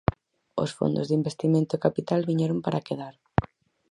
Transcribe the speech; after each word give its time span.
Os 0.63 0.71
fondos 0.77 1.05
de 1.07 1.17
investimento 1.19 1.71
e 1.73 1.83
capital 1.85 2.21
viñeron 2.31 2.59
para 2.65 2.85
quedar. 2.87 3.15